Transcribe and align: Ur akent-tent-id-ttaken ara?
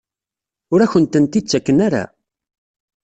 Ur 0.73 0.79
akent-tent-id-ttaken 0.81 1.77
ara? 1.87 2.03